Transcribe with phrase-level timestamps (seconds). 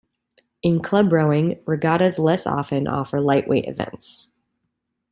[0.63, 4.31] In club rowing, regattas less often offer lightweight events.